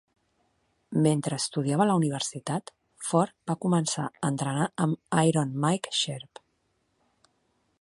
Mentre 1.05 1.37
estudiava 1.41 1.83
a 1.85 1.85
la 1.89 1.97
universitat, 1.99 2.73
Ford 3.09 3.35
va 3.51 3.57
començar 3.67 4.07
a 4.09 4.31
entrenar 4.33 4.67
amb 4.87 5.21
"Iron" 5.25 5.53
Mike 5.67 5.95
Sharpe. 5.99 6.45